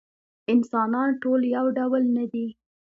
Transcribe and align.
انسانان 0.53 1.09
ټول 1.21 1.41
یو 1.55 1.65
ډول 1.77 2.03
نه 2.15 2.25
دي. 2.31 2.47